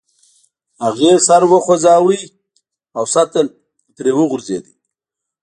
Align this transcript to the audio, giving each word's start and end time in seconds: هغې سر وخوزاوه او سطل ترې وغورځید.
هغې 0.85 1.11
سر 1.27 1.41
وخوزاوه 1.51 2.15
او 2.97 3.03
سطل 3.13 3.45
ترې 3.95 4.11
وغورځید. 4.15 4.65